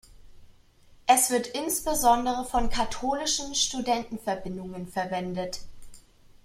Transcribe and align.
Es 1.05 1.29
wird 1.29 1.45
insbesondere 1.45 2.43
von 2.45 2.71
katholischen 2.71 3.53
Studentenverbindungen 3.53 4.87
verwendet. 4.87 5.59